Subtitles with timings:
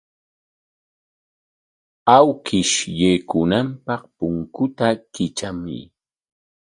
[2.15, 5.81] Awkish yaykunanpaq punkuta kitramuy.